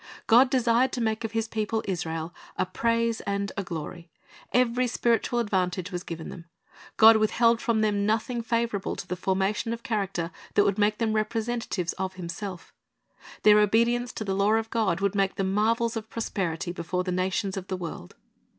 [0.25, 4.09] God desired to make of His people Israel a praise and a glory.
[4.51, 6.45] Every spiritual advantage was given them.
[6.97, 11.13] God withheld from them nothing favorable to the formation of character that would make them
[11.13, 12.73] representatives of Himself
[13.43, 17.11] Their obedience to the law of God would make them marvels of prosperity before the
[17.11, 18.15] nations of the world.